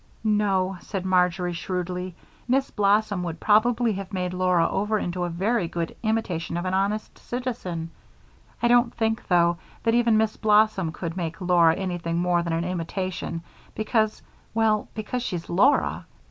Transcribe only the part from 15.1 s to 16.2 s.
she's Laura.